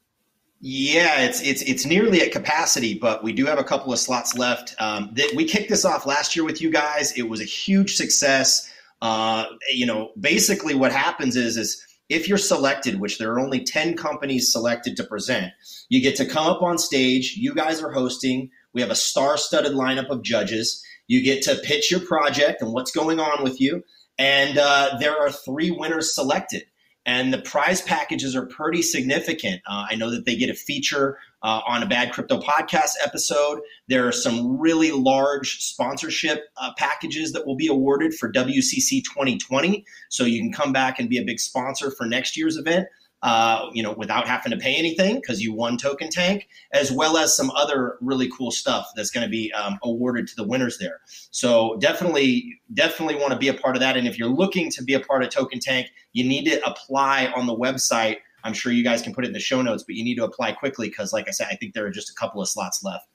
Yeah, 0.61 1.21
it's 1.21 1.41
it's 1.41 1.61
it's 1.61 1.85
nearly 1.85 2.21
at 2.21 2.33
capacity, 2.33 2.93
but 2.93 3.23
we 3.23 3.31
do 3.31 3.45
have 3.45 3.59
a 3.59 3.63
couple 3.63 3.93
of 3.93 3.99
slots 3.99 4.37
left. 4.37 4.75
Um, 4.79 5.11
that 5.13 5.31
we 5.33 5.45
kicked 5.45 5.69
this 5.69 5.85
off 5.85 6.05
last 6.05 6.35
year 6.35 6.43
with 6.43 6.61
you 6.61 6.69
guys. 6.69 7.13
It 7.13 7.29
was 7.29 7.39
a 7.39 7.45
huge 7.45 7.95
success. 7.95 8.69
Uh, 9.01 9.45
you 9.71 9.85
know, 9.85 10.11
basically 10.19 10.75
what 10.75 10.91
happens 10.91 11.37
is 11.37 11.55
is 11.55 11.81
if 12.09 12.27
you're 12.27 12.37
selected, 12.37 12.99
which 12.99 13.19
there 13.19 13.31
are 13.31 13.39
only 13.39 13.63
ten 13.63 13.95
companies 13.95 14.51
selected 14.51 14.97
to 14.97 15.05
present, 15.05 15.53
you 15.87 16.01
get 16.01 16.17
to 16.17 16.25
come 16.25 16.47
up 16.47 16.61
on 16.61 16.77
stage. 16.77 17.35
You 17.37 17.55
guys 17.55 17.81
are 17.81 17.93
hosting. 17.93 18.49
We 18.73 18.81
have 18.81 18.91
a 18.91 18.95
star-studded 18.95 19.71
lineup 19.71 20.09
of 20.09 20.23
judges. 20.23 20.83
You 21.07 21.23
get 21.23 21.41
to 21.43 21.55
pitch 21.55 21.89
your 21.89 22.01
project 22.01 22.61
and 22.61 22.73
what's 22.73 22.91
going 22.91 23.21
on 23.21 23.43
with 23.43 23.61
you, 23.61 23.81
and 24.17 24.57
uh, 24.57 24.97
there 24.99 25.17
are 25.17 25.31
three 25.31 25.71
winners 25.71 26.13
selected 26.13 26.63
and 27.05 27.33
the 27.33 27.41
prize 27.41 27.81
packages 27.81 28.35
are 28.35 28.45
pretty 28.45 28.81
significant. 28.81 29.61
Uh, 29.67 29.87
I 29.89 29.95
know 29.95 30.11
that 30.11 30.25
they 30.25 30.35
get 30.35 30.49
a 30.49 30.53
feature 30.53 31.17
uh, 31.41 31.61
on 31.65 31.81
a 31.81 31.87
Bad 31.87 32.11
Crypto 32.11 32.39
podcast 32.39 32.91
episode. 33.03 33.61
There 33.87 34.07
are 34.07 34.11
some 34.11 34.59
really 34.59 34.91
large 34.91 35.59
sponsorship 35.61 36.45
uh, 36.57 36.71
packages 36.77 37.31
that 37.31 37.47
will 37.47 37.55
be 37.55 37.67
awarded 37.67 38.13
for 38.13 38.31
WCC 38.31 39.03
2020. 39.03 39.85
So 40.09 40.25
you 40.25 40.41
can 40.41 40.51
come 40.51 40.73
back 40.73 40.99
and 40.99 41.09
be 41.09 41.17
a 41.17 41.23
big 41.23 41.39
sponsor 41.39 41.91
for 41.91 42.05
next 42.05 42.35
year's 42.35 42.57
event 42.57 42.87
uh, 43.21 43.69
you 43.73 43.83
know, 43.83 43.91
without 43.91 44.27
having 44.27 44.51
to 44.51 44.57
pay 44.57 44.75
anything 44.75 45.15
because 45.15 45.41
you 45.41 45.53
won 45.53 45.77
Token 45.77 46.09
Tank, 46.09 46.47
as 46.71 46.91
well 46.91 47.17
as 47.17 47.35
some 47.35 47.51
other 47.51 47.97
really 48.01 48.29
cool 48.29 48.51
stuff 48.51 48.87
that's 48.95 49.11
going 49.11 49.25
to 49.25 49.29
be 49.29 49.51
um, 49.53 49.77
awarded 49.83 50.27
to 50.27 50.35
the 50.35 50.43
winners 50.43 50.77
there. 50.77 51.01
So 51.31 51.77
definitely, 51.79 52.59
definitely 52.73 53.15
want 53.15 53.33
to 53.33 53.37
be 53.37 53.49
a 53.49 53.53
part 53.53 53.75
of 53.75 53.81
that. 53.81 53.97
And 53.97 54.07
if 54.07 54.17
you're 54.17 54.29
looking 54.29 54.71
to 54.71 54.83
be 54.83 54.93
a 54.93 54.99
part 54.99 55.23
of 55.23 55.29
Token 55.29 55.59
Tank, 55.59 55.87
you 56.13 56.23
need 56.23 56.45
to 56.45 56.65
apply 56.65 57.27
on 57.35 57.45
the 57.45 57.55
website. 57.55 58.17
I'm 58.43 58.53
sure 58.53 58.71
you 58.71 58.83
guys 58.85 59.01
can 59.01 59.13
put 59.13 59.25
it 59.25 59.27
in 59.27 59.33
the 59.33 59.39
show 59.39 59.61
notes, 59.61 59.83
but 59.83 59.95
you 59.95 60.03
need 60.03 60.15
to 60.15 60.23
apply 60.23 60.53
quickly 60.53 60.87
because, 60.87 61.11
like 61.11 61.27
I 61.27 61.31
said, 61.31 61.47
I 61.51 61.55
think 61.55 61.73
there 61.73 61.85
are 61.85 61.91
just 61.91 62.09
a 62.09 62.13
couple 62.13 62.41
of 62.41 62.47
slots 62.47 62.83
left. 62.83 63.05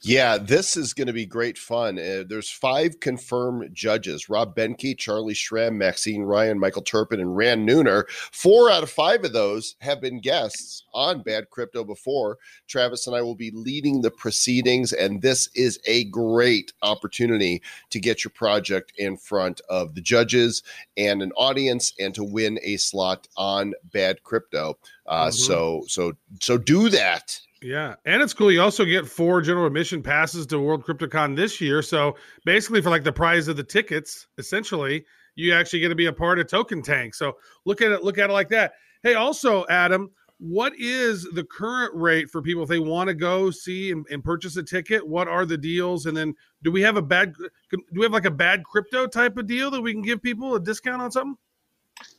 Yeah, 0.00 0.38
this 0.38 0.76
is 0.76 0.94
going 0.94 1.08
to 1.08 1.12
be 1.12 1.26
great 1.26 1.58
fun. 1.58 1.98
Uh, 1.98 2.22
there's 2.26 2.50
five 2.50 3.00
confirmed 3.00 3.74
judges: 3.74 4.28
Rob 4.28 4.54
Benke, 4.54 4.96
Charlie 4.96 5.34
Shrem, 5.34 5.74
Maxine 5.74 6.22
Ryan, 6.22 6.58
Michael 6.58 6.82
Terpin, 6.82 7.20
and 7.20 7.36
Ran 7.36 7.66
Neuner. 7.66 8.08
Four 8.08 8.70
out 8.70 8.84
of 8.84 8.90
five 8.90 9.24
of 9.24 9.32
those 9.32 9.74
have 9.80 10.00
been 10.00 10.20
guests 10.20 10.84
on 10.94 11.22
Bad 11.22 11.50
Crypto 11.50 11.82
before. 11.82 12.38
Travis 12.68 13.08
and 13.08 13.16
I 13.16 13.22
will 13.22 13.34
be 13.34 13.50
leading 13.50 14.00
the 14.00 14.10
proceedings, 14.10 14.92
and 14.92 15.20
this 15.20 15.48
is 15.56 15.80
a 15.86 16.04
great 16.04 16.72
opportunity 16.82 17.60
to 17.90 17.98
get 17.98 18.22
your 18.22 18.30
project 18.30 18.92
in 18.98 19.16
front 19.16 19.60
of 19.68 19.96
the 19.96 20.00
judges 20.00 20.62
and 20.96 21.22
an 21.22 21.32
audience, 21.32 21.92
and 21.98 22.14
to 22.14 22.22
win 22.22 22.60
a 22.62 22.76
slot 22.76 23.26
on 23.36 23.74
Bad 23.92 24.22
Crypto. 24.22 24.78
Uh, 25.06 25.24
mm-hmm. 25.24 25.32
So, 25.32 25.82
so, 25.88 26.12
so 26.40 26.56
do 26.56 26.88
that 26.90 27.40
yeah, 27.62 27.94
and 28.04 28.22
it's 28.22 28.32
cool. 28.32 28.52
You 28.52 28.62
also 28.62 28.84
get 28.84 29.06
four 29.06 29.40
general 29.40 29.66
admission 29.66 30.02
passes 30.02 30.46
to 30.46 30.60
World 30.60 30.84
CryptoCon 30.84 31.34
this 31.34 31.60
year. 31.60 31.82
So 31.82 32.16
basically, 32.44 32.80
for 32.80 32.90
like 32.90 33.04
the 33.04 33.12
price 33.12 33.48
of 33.48 33.56
the 33.56 33.64
tickets, 33.64 34.26
essentially, 34.38 35.04
you 35.34 35.52
actually 35.52 35.80
get 35.80 35.88
to 35.88 35.94
be 35.94 36.06
a 36.06 36.12
part 36.12 36.38
of 36.38 36.46
Token 36.46 36.82
Tank. 36.82 37.14
So 37.14 37.36
look 37.64 37.82
at 37.82 37.90
it, 37.90 38.04
look 38.04 38.18
at 38.18 38.30
it 38.30 38.32
like 38.32 38.48
that. 38.50 38.72
Hey, 39.02 39.14
also, 39.14 39.66
Adam, 39.68 40.10
what 40.38 40.72
is 40.78 41.24
the 41.32 41.44
current 41.44 41.92
rate 41.94 42.30
for 42.30 42.42
people 42.42 42.62
if 42.62 42.68
they 42.68 42.78
want 42.78 43.08
to 43.08 43.14
go 43.14 43.50
see 43.50 43.90
and, 43.90 44.06
and, 44.10 44.22
purchase 44.22 44.56
a 44.56 44.62
ticket? 44.62 45.06
What 45.06 45.26
are 45.26 45.44
the 45.44 45.58
deals? 45.58 46.06
And 46.06 46.16
then, 46.16 46.34
do 46.62 46.70
we 46.70 46.82
have 46.82 46.96
a 46.96 47.02
bad? 47.02 47.34
Do 47.70 47.78
we 47.92 48.04
have 48.04 48.12
like 48.12 48.24
a 48.24 48.30
bad 48.30 48.64
crypto 48.64 49.06
type 49.08 49.36
of 49.36 49.46
deal 49.46 49.70
that 49.72 49.80
we 49.80 49.92
can 49.92 50.02
give 50.02 50.22
people 50.22 50.54
a 50.54 50.60
discount 50.60 51.02
on 51.02 51.10
something? 51.10 51.36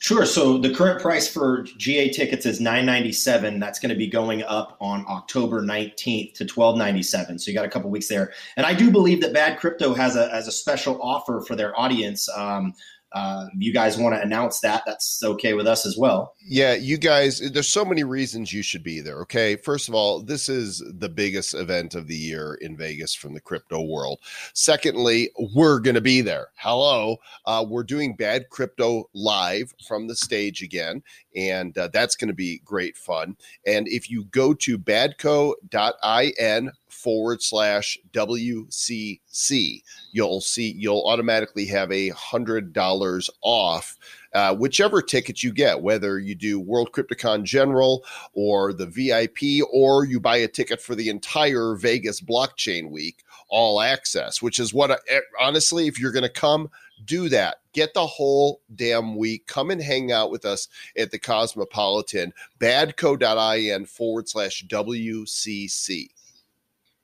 Sure. 0.02 0.26
So 0.26 0.58
the 0.58 0.74
current 0.74 1.02
price 1.02 1.28
for 1.28 1.64
GA 1.78 2.10
tickets 2.10 2.46
is 2.46 2.62
nine 2.62 2.86
ninety 2.86 3.12
seven. 3.12 3.60
That's 3.60 3.80
going 3.80 3.90
to 3.90 3.96
be 3.96 4.08
going 4.08 4.44
up 4.44 4.78
on 4.80 5.06
October 5.10 5.62
nineteenth 5.62 6.34
to 6.36 6.46
twelve 6.46 6.78
ninety 6.78 7.04
seven. 7.04 7.38
So 7.38 7.52
you 7.52 7.56
got 7.56 7.66
a 7.66 7.70
couple 7.70 7.90
weeks 7.90 8.08
there. 8.08 8.32
And 8.56 8.66
I 8.66 8.74
do 8.74 8.92
believe 8.92 9.20
that 9.22 9.34
Bad 9.34 9.60
Crypto 9.60 9.94
has 9.94 10.16
a 10.16 10.34
as 10.34 10.48
a 10.48 10.54
special 10.54 11.02
offer 11.02 11.42
for 11.42 11.56
their 11.56 11.78
audience. 11.78 12.30
Um, 12.30 12.74
uh, 13.12 13.48
you 13.58 13.74
guys 13.74 13.98
want 13.98 14.16
to 14.16 14.22
announce 14.22 14.60
that, 14.60 14.84
that's 14.86 15.22
okay 15.24 15.54
with 15.54 15.68
us 15.68 15.86
as 15.86 15.98
well. 15.98 16.36
Yeah, 16.46 16.74
you 16.74 16.98
guys, 16.98 17.40
there's 17.52 17.70
so 17.70 17.84
many 17.84 18.04
reasons 18.04 18.54
you 18.54 18.62
should 18.62 18.84
be 18.84 19.02
there. 19.02 19.22
Okay. 19.22 19.56
First 19.56 19.90
of 19.90 19.96
all, 19.96 20.22
this 20.22 20.50
is 20.50 20.84
the 21.00 21.10
biggest 21.10 21.54
event 21.54 21.96
of 21.96 22.08
the 22.08 22.16
year 22.16 22.56
in 22.62 22.78
Vegas 22.78 23.16
from 23.16 23.34
the 23.34 23.42
crypto 23.42 23.82
world. 23.82 24.20
Secondly, 24.54 25.30
we're 25.56 25.80
going 25.80 25.96
to 25.96 26.02
be 26.02 26.22
there. 26.22 26.48
Hello. 26.56 27.18
Uh, 27.46 27.66
we're 27.68 27.84
doing 27.84 28.16
Bad 28.16 28.50
Crypto 28.50 29.10
live 29.14 29.74
from 29.88 30.08
the 30.08 30.16
stage 30.16 30.62
again, 30.62 31.02
and 31.36 31.78
uh, 31.78 31.90
that's 31.92 32.16
going 32.16 32.28
to 32.28 32.34
be 32.34 32.62
great 32.66 32.98
fun. 32.98 33.36
And 33.66 33.88
if 33.88 34.10
you 34.10 34.26
go 34.26 34.54
to 34.56 34.78
badco.in 34.78 36.72
forward 36.90 37.42
slash 37.42 37.98
WCC. 38.12 39.84
You'll 40.12 40.42
see 40.42 40.74
you'll 40.78 41.06
automatically 41.06 41.66
have 41.68 41.92
a 41.92 42.10
hundred 42.10 42.74
dollars 42.74 43.30
off 43.42 43.98
uh, 44.34 44.56
whichever 44.56 45.02
ticket 45.02 45.44
you 45.44 45.52
get, 45.52 45.82
whether 45.82 46.20
you 46.20 46.36
do 46.36 46.60
World 46.60 46.92
CryptoCon 46.92 47.44
General 47.44 48.04
or 48.34 48.74
the 48.74 48.86
VIP, 48.86 49.66
or 49.72 50.06
you 50.06 50.20
buy 50.20 50.38
a 50.38 50.48
ticket 50.48 50.82
for 50.82 50.96
the 50.96 51.10
entire 51.10 51.76
Vegas 51.76 52.22
blockchain 52.22 52.92
week, 52.92 53.24
all 53.50 53.82
access, 53.82 54.42
which 54.42 54.60
is 54.60 54.74
what, 54.74 54.92
I, 54.92 54.98
eh, 55.10 55.20
honestly, 55.40 55.88
if 55.88 56.00
you're 56.00 56.12
going 56.12 56.24
to 56.24 56.30
come, 56.30 56.70
do 57.06 57.30
that. 57.30 57.62
Get 57.80 57.94
the 57.94 58.08
whole 58.08 58.60
damn 58.76 59.16
week. 59.16 59.48
Come 59.48 59.72
and 59.72 59.82
hang 59.82 60.12
out 60.12 60.32
with 60.32 60.44
us 60.44 60.68
at 60.98 61.12
the 61.12 61.18
Cosmopolitan, 61.18 62.34
badco.in 62.60 63.86
forward 63.86 64.28
slash 64.28 64.66
WCC. 64.68 66.10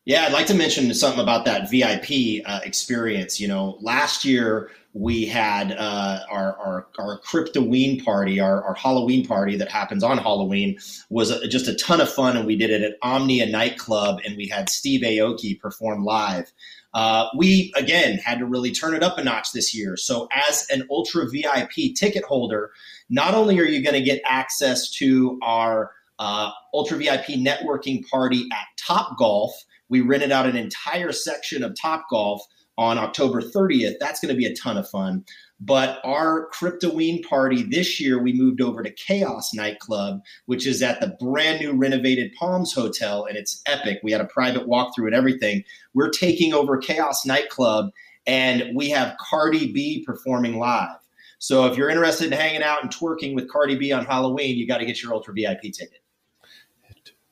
Yeah, 0.04 0.26
I'd 0.26 0.34
like 0.34 0.48
to 0.48 0.54
mention 0.54 0.94
something 0.94 1.22
about 1.22 1.46
that 1.46 1.72
VIP 1.72 2.44
uh, 2.46 2.60
experience. 2.66 3.40
You 3.40 3.48
know, 3.48 3.78
last 3.80 4.26
year 4.26 4.70
we 4.92 5.26
had 5.26 5.72
uh, 5.72 6.26
our, 6.30 6.58
our 6.58 6.88
our 7.00 7.22
Cryptoween 7.22 8.04
party, 8.04 8.42
our, 8.42 8.62
our 8.62 8.74
Halloween 8.74 9.26
party 9.26 9.56
that 9.56 9.72
happens 9.72 10.04
on 10.04 10.18
Halloween 10.18 10.78
was 11.10 11.32
a, 11.32 11.48
just 11.48 11.70
a 11.70 11.76
ton 11.76 12.02
of 12.02 12.12
fun, 12.12 12.36
and 12.36 12.46
we 12.46 12.58
did 12.58 12.70
it 12.70 12.82
at 12.82 12.98
Omnia 13.02 13.46
nightclub, 13.46 14.20
and 14.26 14.36
we 14.36 14.50
had 14.50 14.68
Steve 14.68 15.04
Aoki 15.04 15.58
perform 15.58 16.04
live. 16.04 16.52
Uh, 16.96 17.28
we 17.38 17.72
again 17.76 18.18
had 18.18 18.40
to 18.40 18.46
really 18.48 18.72
turn 18.72 18.96
it 18.96 19.04
up 19.04 19.20
a 19.20 19.24
notch 19.24 19.52
this 19.52 19.76
year. 19.76 19.96
So, 19.96 20.28
as 20.32 20.66
an 20.72 20.88
Ultra 20.90 21.30
VIP 21.30 21.94
ticket 21.96 22.24
holder, 22.24 22.72
not 23.10 23.36
only 23.36 23.60
are 23.60 23.66
you 23.66 23.84
going 23.84 23.94
to 23.94 24.02
get 24.02 24.22
access 24.26 24.90
to 24.94 25.38
our 25.44 25.92
uh, 26.18 26.50
Ultra 26.74 26.98
VIP 26.98 27.38
networking 27.38 28.04
party 28.10 28.48
at 28.52 28.66
Top 28.78 29.18
Golf 29.18 29.54
we 29.90 30.02
rented 30.02 30.32
out 30.32 30.46
an 30.46 30.56
entire 30.56 31.12
section 31.12 31.64
of 31.64 31.76
Top 31.80 32.06
Golf 32.10 32.42
on 32.78 32.98
October 32.98 33.42
30th. 33.42 33.96
That's 34.00 34.20
going 34.20 34.34
to 34.34 34.38
be 34.38 34.46
a 34.46 34.56
ton 34.56 34.78
of 34.78 34.90
fun. 34.90 35.24
But 35.62 36.02
our 36.04 36.50
Cryptoween 36.50 37.24
party 37.24 37.64
this 37.64 38.00
year, 38.00 38.22
we 38.22 38.34
moved 38.34 38.60
over 38.60 38.84
to 38.84 38.94
KAOS 38.94 39.54
Nightclub, 39.54 40.20
which 40.48 40.68
is 40.68 40.82
at 40.84 41.00
the 41.00 41.16
brand 41.20 41.62
new 41.62 41.72
renovated 41.74 42.34
Palms 42.38 42.74
Hotel, 42.74 43.26
and 43.26 43.38
it's 43.38 43.62
epic. 43.66 44.00
We 44.04 44.12
had 44.12 44.20
a 44.20 44.26
private 44.26 44.68
walkthrough 44.68 45.08
and 45.08 45.16
everything. 45.16 45.64
We're 45.94 46.10
taking 46.10 46.54
over 46.54 46.78
KAOS 46.78 47.26
Nightclub, 47.26 47.92
and 48.28 48.76
we 48.76 48.90
have 48.90 49.16
Cardi 49.18 49.72
B 49.72 50.04
performing 50.06 50.60
live. 50.60 50.98
So 51.40 51.66
if 51.68 51.78
you're 51.78 51.90
interested 51.90 52.28
in 52.28 52.32
hanging 52.34 52.64
out 52.64 52.82
and 52.82 52.92
twerking 52.94 53.34
with 53.34 53.50
Cardi 53.50 53.76
B 53.76 53.92
on 53.94 54.06
Halloween, 54.06 54.58
you 54.58 54.68
got 54.68 54.80
to 54.80 54.86
get 54.86 55.02
your 55.02 55.14
Ultra 55.14 55.34
VIP 55.34 55.62
ticket. 55.62 56.02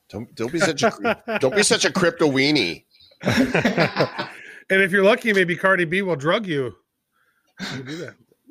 Don't 0.08 0.32
don't 0.34 0.52
be 0.52 0.60
such 0.60 0.82
a 0.82 1.38
don't 1.40 1.56
be 1.56 1.62
such 1.62 1.84
a 1.84 1.92
crypto 1.92 2.30
weenie. 2.30 2.84
and 3.22 4.82
if 4.82 4.92
you're 4.92 5.02
lucky, 5.02 5.32
maybe 5.32 5.56
Cardi 5.56 5.84
B 5.84 6.02
will 6.02 6.16
drug 6.16 6.46
you. 6.46 6.76
That. 7.58 8.14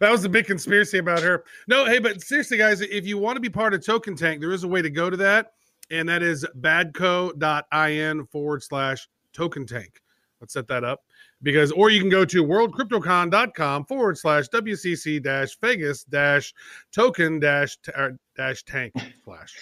that 0.00 0.10
was 0.10 0.24
a 0.24 0.28
big 0.28 0.46
conspiracy 0.46 0.98
about 0.98 1.22
her. 1.22 1.44
No, 1.68 1.84
hey, 1.84 1.98
but 1.98 2.20
seriously, 2.22 2.58
guys, 2.58 2.80
if 2.80 3.06
you 3.06 3.18
want 3.18 3.36
to 3.36 3.40
be 3.40 3.48
part 3.48 3.72
of 3.72 3.84
Token 3.84 4.16
Tank, 4.16 4.40
there 4.40 4.52
is 4.52 4.64
a 4.64 4.68
way 4.68 4.82
to 4.82 4.90
go 4.90 5.08
to 5.10 5.16
that, 5.18 5.52
and 5.90 6.08
that 6.08 6.22
is 6.22 6.44
badco.in 6.60 8.26
forward 8.26 8.62
slash 8.62 9.08
token 9.32 9.66
tank. 9.66 10.02
Let's 10.40 10.52
set 10.52 10.68
that 10.68 10.84
up 10.84 11.02
because, 11.42 11.72
or 11.72 11.90
you 11.90 12.00
can 12.00 12.10
go 12.10 12.24
to 12.24 12.44
worldcryptocon.com 12.44 13.84
forward 13.86 14.18
slash 14.18 14.48
WCC 14.48 15.22
dash 15.22 15.56
Vegas 15.60 16.04
dash 16.04 16.54
token 16.92 17.40
dash 17.40 17.76
er, 17.96 18.18
dash 18.36 18.62
tank 18.64 18.92
slash 19.24 19.56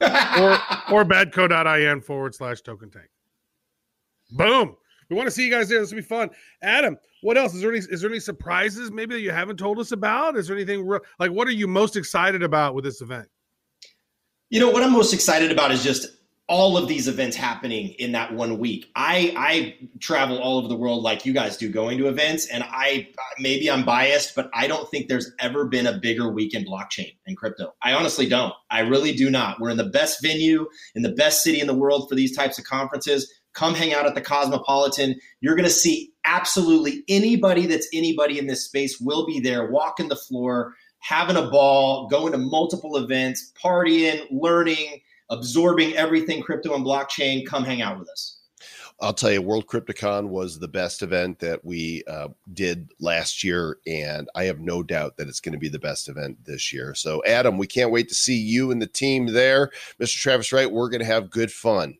or 0.00 0.52
or 0.90 1.04
badco.in 1.04 2.00
forward 2.02 2.34
slash 2.34 2.60
token 2.60 2.90
tank. 2.90 3.08
Boom. 4.32 4.76
We 5.12 5.16
want 5.16 5.26
to 5.26 5.30
see 5.30 5.44
you 5.44 5.50
guys 5.50 5.68
there. 5.68 5.80
This 5.80 5.90
will 5.90 5.96
be 5.96 6.02
fun. 6.02 6.30
Adam, 6.62 6.96
what 7.20 7.36
else? 7.36 7.54
Is 7.54 7.60
there 7.60 7.70
any 7.70 7.80
is 7.80 8.00
there 8.00 8.10
any 8.10 8.20
surprises 8.20 8.90
maybe 8.90 9.14
that 9.14 9.20
you 9.20 9.30
haven't 9.30 9.58
told 9.58 9.78
us 9.78 9.92
about? 9.92 10.36
Is 10.36 10.48
there 10.48 10.56
anything 10.56 10.86
like 11.18 11.30
what 11.30 11.46
are 11.46 11.52
you 11.52 11.68
most 11.68 11.96
excited 11.96 12.42
about 12.42 12.74
with 12.74 12.84
this 12.84 13.00
event? 13.00 13.28
You 14.50 14.60
know, 14.60 14.70
what 14.70 14.82
I'm 14.82 14.92
most 14.92 15.12
excited 15.12 15.52
about 15.52 15.70
is 15.70 15.82
just 15.84 16.08
all 16.48 16.76
of 16.76 16.88
these 16.88 17.08
events 17.08 17.36
happening 17.36 17.90
in 17.98 18.12
that 18.12 18.34
one 18.34 18.58
week. 18.58 18.90
I 18.96 19.32
I 19.36 19.88
travel 20.00 20.38
all 20.38 20.58
over 20.58 20.68
the 20.68 20.76
world 20.76 21.02
like 21.02 21.24
you 21.24 21.32
guys 21.32 21.56
do, 21.56 21.68
going 21.68 21.98
to 21.98 22.08
events, 22.08 22.48
and 22.48 22.64
I 22.64 23.08
maybe 23.38 23.70
I'm 23.70 23.84
biased, 23.84 24.34
but 24.34 24.50
I 24.52 24.66
don't 24.66 24.88
think 24.90 25.08
there's 25.08 25.30
ever 25.38 25.66
been 25.66 25.86
a 25.86 25.98
bigger 25.98 26.30
week 26.30 26.54
in 26.54 26.64
blockchain 26.64 27.16
and 27.26 27.36
crypto. 27.36 27.74
I 27.82 27.92
honestly 27.94 28.28
don't. 28.28 28.52
I 28.70 28.80
really 28.80 29.12
do 29.14 29.30
not. 29.30 29.60
We're 29.60 29.70
in 29.70 29.76
the 29.76 29.84
best 29.90 30.22
venue 30.22 30.66
in 30.94 31.02
the 31.02 31.12
best 31.12 31.42
city 31.42 31.60
in 31.60 31.66
the 31.66 31.74
world 31.74 32.08
for 32.08 32.14
these 32.14 32.36
types 32.36 32.58
of 32.58 32.64
conferences. 32.64 33.32
Come 33.54 33.74
hang 33.74 33.92
out 33.92 34.06
at 34.06 34.14
the 34.14 34.20
Cosmopolitan. 34.20 35.16
You're 35.40 35.56
going 35.56 35.68
to 35.68 35.70
see 35.70 36.12
absolutely 36.24 37.04
anybody 37.08 37.66
that's 37.66 37.88
anybody 37.92 38.38
in 38.38 38.46
this 38.46 38.64
space 38.64 39.00
will 39.00 39.26
be 39.26 39.40
there, 39.40 39.70
walking 39.70 40.08
the 40.08 40.16
floor, 40.16 40.74
having 41.00 41.36
a 41.36 41.50
ball, 41.50 42.08
going 42.08 42.32
to 42.32 42.38
multiple 42.38 42.96
events, 42.96 43.52
partying, 43.62 44.26
learning 44.30 45.00
absorbing 45.32 45.94
everything 45.96 46.42
crypto 46.42 46.74
and 46.74 46.84
blockchain, 46.84 47.44
come 47.46 47.64
hang 47.64 47.82
out 47.82 47.98
with 47.98 48.08
us. 48.10 48.38
I'll 49.00 49.14
tell 49.14 49.32
you, 49.32 49.42
World 49.42 49.66
CryptoCon 49.66 50.28
was 50.28 50.58
the 50.58 50.68
best 50.68 51.02
event 51.02 51.40
that 51.40 51.64
we 51.64 52.04
uh, 52.06 52.28
did 52.52 52.92
last 53.00 53.42
year, 53.42 53.78
and 53.84 54.28
I 54.36 54.44
have 54.44 54.60
no 54.60 54.84
doubt 54.84 55.16
that 55.16 55.26
it's 55.26 55.40
going 55.40 55.54
to 55.54 55.58
be 55.58 55.70
the 55.70 55.78
best 55.78 56.08
event 56.08 56.44
this 56.44 56.72
year. 56.72 56.94
So, 56.94 57.20
Adam, 57.26 57.58
we 57.58 57.66
can't 57.66 57.90
wait 57.90 58.08
to 58.10 58.14
see 58.14 58.36
you 58.36 58.70
and 58.70 58.80
the 58.80 58.86
team 58.86 59.26
there, 59.26 59.72
Mr. 60.00 60.20
Travis 60.20 60.52
Wright. 60.52 60.70
We're 60.70 60.90
going 60.90 61.00
to 61.00 61.06
have 61.06 61.30
good 61.30 61.50
fun. 61.50 61.96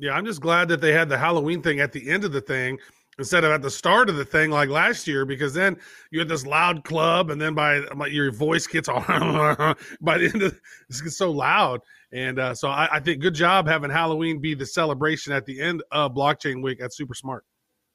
Yeah, 0.00 0.14
I'm 0.14 0.24
just 0.24 0.40
glad 0.40 0.68
that 0.68 0.80
they 0.80 0.92
had 0.92 1.08
the 1.08 1.18
Halloween 1.18 1.62
thing 1.62 1.80
at 1.80 1.92
the 1.92 2.10
end 2.10 2.24
of 2.24 2.32
the 2.32 2.40
thing 2.40 2.78
instead 3.18 3.44
of 3.44 3.52
at 3.52 3.60
the 3.60 3.70
start 3.70 4.08
of 4.08 4.16
the 4.16 4.24
thing 4.24 4.50
like 4.50 4.70
last 4.70 5.06
year 5.06 5.26
because 5.26 5.52
then 5.52 5.76
you 6.10 6.18
had 6.18 6.28
this 6.28 6.46
loud 6.46 6.84
club 6.84 7.30
and 7.30 7.40
then 7.40 7.54
by, 7.54 7.80
by 7.94 8.06
your 8.06 8.32
voice 8.32 8.66
gets 8.66 8.88
all 8.88 9.00
by 10.00 10.16
the 10.16 10.30
end 10.32 10.42
of 10.42 10.58
this 10.88 11.02
gets 11.02 11.18
so 11.18 11.30
loud 11.30 11.82
and 12.12 12.38
uh, 12.38 12.54
so 12.54 12.68
I, 12.68 12.88
I, 12.92 13.00
think 13.00 13.20
good 13.20 13.34
job 13.34 13.68
having 13.68 13.90
Halloween 13.90 14.40
be 14.40 14.54
the 14.54 14.66
celebration 14.66 15.32
at 15.32 15.46
the 15.46 15.60
end 15.60 15.82
of 15.92 16.12
Blockchain 16.12 16.62
Week. 16.62 16.78
That's 16.80 16.96
super 16.96 17.14
smart. 17.14 17.44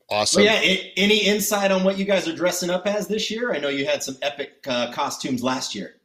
Awesome. 0.10 0.44
Well, 0.44 0.64
yeah. 0.64 0.78
any 0.96 1.26
insight 1.26 1.72
on 1.72 1.84
what 1.84 1.98
you 1.98 2.06
guys 2.06 2.28
are 2.28 2.36
dressing 2.36 2.70
up 2.70 2.88
as 2.88 3.08
this 3.08 3.30
year? 3.30 3.54
I 3.54 3.58
know 3.58 3.70
you 3.70 3.86
had 3.86 4.04
some 4.04 4.18
epic 4.22 4.66
uh, 4.68 4.92
costumes 4.92 5.44
last 5.44 5.76
year. 5.76 5.96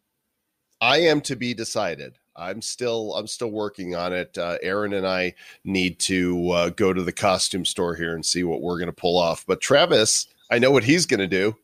I 0.80 0.99
am 0.99 1.21
to 1.23 1.37
be 1.37 1.52
decided. 1.54 2.16
I'm 2.40 2.62
still 2.62 3.14
I'm 3.14 3.26
still 3.26 3.50
working 3.50 3.94
on 3.94 4.12
it. 4.12 4.37
Uh, 4.37 4.56
Aaron 4.62 4.94
and 4.94 5.06
I 5.06 5.35
need 5.64 5.99
to 6.00 6.50
uh, 6.50 6.68
go 6.70 6.92
to 6.92 7.02
the 7.02 7.12
costume 7.12 7.64
store 7.64 7.94
here 7.94 8.14
and 8.14 8.25
see 8.25 8.44
what 8.44 8.62
we're 8.62 8.78
going 8.78 8.87
to 8.87 8.92
pull 8.92 9.18
off. 9.18 9.44
But 9.47 9.61
Travis, 9.61 10.26
I 10.50 10.59
know 10.59 10.70
what 10.70 10.85
he's 10.85 11.06
going 11.06 11.20
to 11.20 11.26
do. 11.26 11.54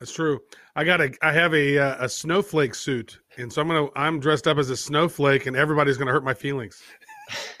That's 0.00 0.12
true. 0.12 0.40
I 0.76 0.84
got 0.84 1.00
a 1.00 1.12
I 1.22 1.32
have 1.32 1.52
a 1.54 1.76
uh, 1.76 2.04
a 2.04 2.08
snowflake 2.08 2.74
suit, 2.74 3.18
and 3.36 3.52
so 3.52 3.60
I'm 3.60 3.68
gonna 3.68 3.88
I'm 3.96 4.20
dressed 4.20 4.46
up 4.46 4.56
as 4.56 4.70
a 4.70 4.76
snowflake, 4.76 5.46
and 5.46 5.56
everybody's 5.56 5.96
gonna 5.96 6.12
hurt 6.12 6.22
my 6.22 6.34
feelings. 6.34 6.80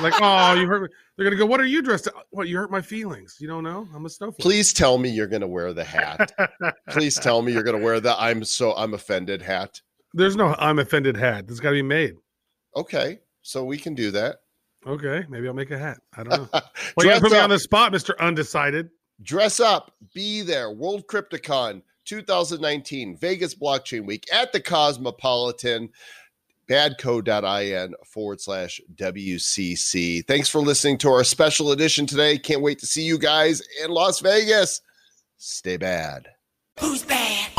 like, 0.00 0.14
oh, 0.20 0.54
you 0.54 0.66
hurt 0.66 0.82
me. 0.82 0.88
They're 1.16 1.24
gonna 1.24 1.36
go. 1.36 1.46
What 1.46 1.60
are 1.60 1.66
you 1.66 1.82
dressed? 1.82 2.08
Up? 2.08 2.26
What 2.30 2.48
you 2.48 2.56
hurt 2.58 2.72
my 2.72 2.80
feelings? 2.80 3.36
You 3.38 3.46
don't 3.46 3.62
know? 3.62 3.86
I'm 3.94 4.04
a 4.06 4.10
snowflake. 4.10 4.40
Please 4.40 4.72
tell 4.72 4.98
me 4.98 5.08
you're 5.08 5.28
gonna 5.28 5.46
wear 5.46 5.72
the 5.72 5.84
hat. 5.84 6.32
Please 6.90 7.14
tell 7.16 7.42
me 7.42 7.52
you're 7.52 7.62
gonna 7.62 7.78
wear 7.78 8.00
the 8.00 8.20
I'm 8.20 8.42
so 8.42 8.74
I'm 8.74 8.94
offended 8.94 9.40
hat. 9.40 9.80
There's 10.18 10.36
no 10.36 10.54
I'm 10.58 10.78
offended 10.78 11.16
hat. 11.16 11.46
This 11.46 11.60
got 11.60 11.70
to 11.70 11.76
be 11.76 11.82
made. 11.82 12.16
Okay, 12.76 13.20
so 13.42 13.64
we 13.64 13.78
can 13.78 13.94
do 13.94 14.10
that. 14.10 14.40
Okay, 14.86 15.24
maybe 15.28 15.46
I'll 15.48 15.54
make 15.54 15.70
a 15.70 15.78
hat. 15.78 15.98
I 16.16 16.24
don't 16.24 16.52
know. 16.52 16.60
well, 16.96 17.06
you 17.06 17.20
put 17.20 17.32
me 17.32 17.38
on 17.38 17.50
the 17.50 17.58
spot, 17.58 17.92
Mister 17.92 18.20
Undecided. 18.20 18.90
Dress 19.22 19.60
up, 19.60 19.94
be 20.14 20.42
there. 20.42 20.70
World 20.70 21.06
CryptoCon 21.06 21.82
2019 22.04 23.16
Vegas 23.16 23.54
Blockchain 23.54 24.06
Week 24.06 24.26
at 24.32 24.52
the 24.52 24.60
Cosmopolitan. 24.60 25.90
Badco.in 26.68 27.94
forward 28.04 28.40
slash 28.40 28.80
WCC. 28.94 30.26
Thanks 30.26 30.50
for 30.50 30.60
listening 30.60 30.98
to 30.98 31.08
our 31.08 31.24
special 31.24 31.72
edition 31.72 32.06
today. 32.06 32.38
Can't 32.38 32.60
wait 32.60 32.78
to 32.80 32.86
see 32.86 33.02
you 33.02 33.18
guys 33.18 33.62
in 33.82 33.90
Las 33.90 34.20
Vegas. 34.20 34.82
Stay 35.38 35.78
bad. 35.78 36.28
Who's 36.78 37.04
bad? 37.04 37.52